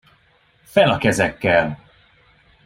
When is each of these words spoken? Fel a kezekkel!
Fel 0.63 0.89
a 0.91 0.97
kezekkel! 0.97 1.79